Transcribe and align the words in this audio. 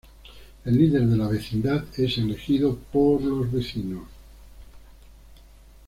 El 0.65 0.77
líder 0.79 1.05
de 1.05 1.15
la 1.15 1.27
vecindad 1.27 1.83
es 1.95 2.17
elegido 2.17 2.75
por 2.91 3.21
los 3.21 3.51
vecinos. 3.51 4.07